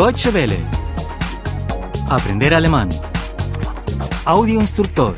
[0.00, 0.58] Deutsche Welle.
[2.08, 2.88] Aprender alemán.
[4.24, 5.14] Audio instructor.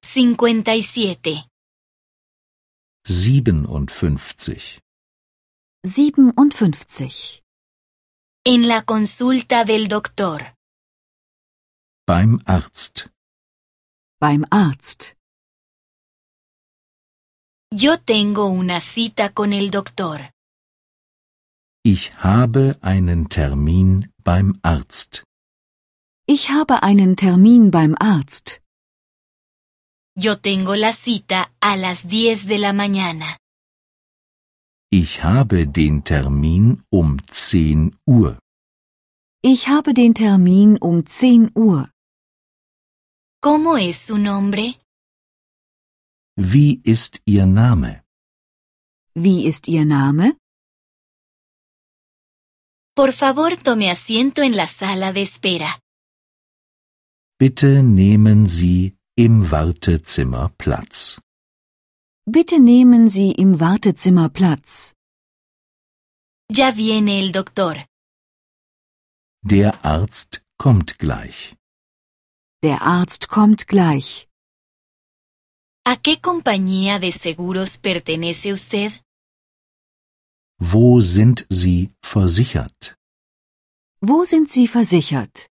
[0.00, 1.48] 57.
[3.02, 4.80] 57.
[5.82, 7.42] 57.
[8.44, 10.54] En la consulta del doctor.
[12.06, 13.08] Beim Arzt.
[14.20, 15.16] Beim Arzt.
[17.72, 20.33] Yo tengo una cita con el doctor.
[21.86, 25.22] Ich habe einen Termin beim Arzt.
[26.26, 28.62] Ich habe einen Termin beim Arzt.
[30.16, 33.36] Yo tengo la cita a las 10 de la mañana.
[34.90, 38.38] Ich habe den Termin um 10 Uhr.
[39.42, 41.90] Ich habe den Termin um 10 Uhr.
[43.42, 44.76] ¿Cómo es su nombre?
[46.36, 48.02] Wie ist Ihr Name?
[49.14, 50.38] Wie ist Ihr Name?
[52.96, 55.80] Por favor, tome asiento en la sala de espera.
[57.40, 61.20] Bitte nehmen Sie im Wartezimmer Platz.
[62.24, 64.94] Bitte nehmen Sie im Wartezimmer Platz.
[66.48, 67.84] Ya viene el doctor.
[69.42, 71.56] Der Arzt kommt gleich.
[72.62, 74.28] Der Arzt kommt gleich.
[75.84, 78.92] ¿A qué compañía de seguros pertenece usted?
[80.72, 82.96] Wo sind Sie versichert?
[84.00, 85.50] Wo sind Sie versichert?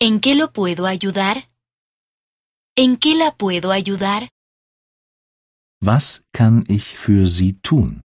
[0.00, 1.36] ¿En qué lo puedo ayudar?
[2.74, 4.28] ¿En qué la puedo ayudar?
[5.82, 8.00] Was kann ich für Sie tun?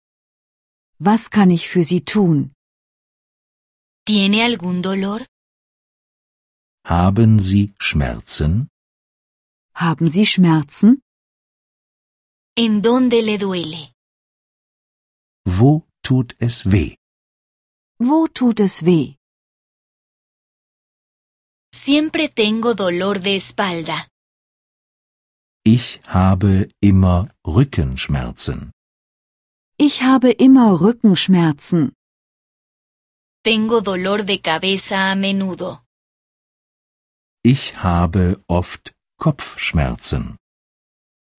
[0.99, 2.53] Was kann ich für Sie tun?
[4.05, 5.25] ¿Tiene algún dolor?
[6.85, 8.69] Haben Sie Schmerzen?
[9.73, 11.01] Haben Sie Schmerzen?
[12.55, 13.94] ¿En dónde le duele?
[15.47, 16.95] Wo tut es weh?
[17.99, 19.15] Wo tut es weh?
[21.73, 24.07] Siempre tengo dolor de espalda.
[25.63, 28.71] Ich habe immer Rückenschmerzen.
[29.77, 31.93] Ich habe immer Rückenschmerzen.
[33.43, 35.79] Tengo dolor de cabeza a menudo.
[37.43, 40.37] Ich habe oft Kopfschmerzen.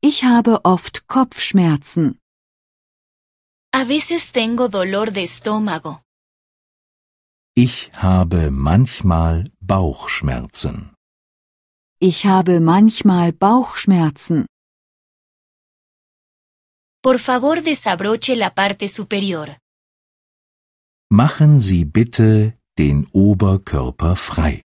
[0.00, 2.18] Ich habe oft Kopfschmerzen.
[3.78, 6.00] A veces tengo dolor de estómago.
[7.54, 10.94] Ich habe manchmal Bauchschmerzen.
[12.00, 14.46] Ich habe manchmal Bauchschmerzen.
[17.02, 19.58] Por favor, desabroche la parte superior.
[21.10, 24.62] Machen Sie bitte den Oberkörper frei.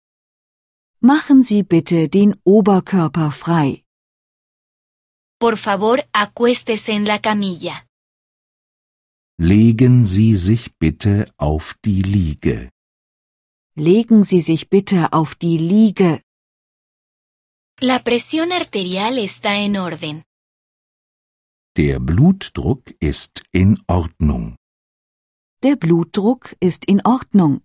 [1.01, 3.85] Machen Sie bitte den Oberkörper frei.
[5.41, 7.88] Por favor, acuéstese en la camilla.
[9.41, 12.71] Legen Sie sich bitte auf die Liege.
[13.77, 16.21] Legen Sie sich bitte auf die Liege.
[17.81, 20.25] La presión arterial está en orden.
[21.77, 24.57] Der Blutdruck ist in Ordnung.
[25.63, 27.61] Der Blutdruck ist in Ordnung.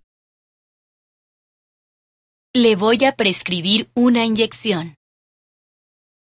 [2.55, 4.94] Le voy a prescribir una inyección.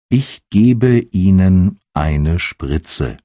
[0.09, 3.17] Ich gebe Ihnen eine Spritze.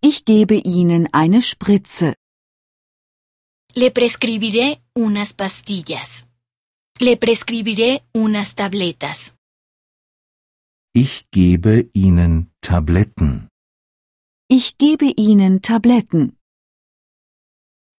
[0.00, 2.14] Ich gebe Ihnen eine Spritze.
[3.74, 6.26] Le prescribiré unas pastillas.
[7.00, 9.34] Le prescribiré unas tabletas.
[10.94, 13.48] Ich gebe Ihnen Tabletten.
[14.48, 16.38] Ich gebe Ihnen Tabletten.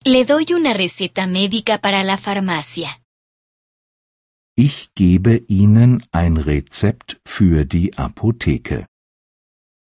[0.05, 2.89] Le doy una receta médica para la farmacia.
[4.55, 8.85] Ich gebe Ihnen ein Rezept für die Apotheke.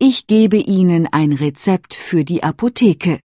[0.03, 3.19] Ich gebe Ihnen ein Rezept für die Apotheke.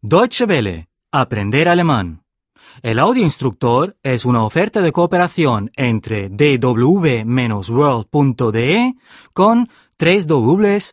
[0.00, 0.86] Deutsche Welle.
[1.10, 2.22] Aprender alemán.
[2.80, 8.94] El audio instructor es una oferta de cooperación entre dw-world.de
[9.34, 10.92] con 3 2de